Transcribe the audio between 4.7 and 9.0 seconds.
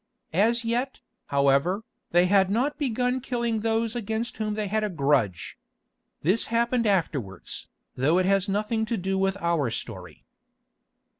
a grudge. This happened afterwards, though it has nothing to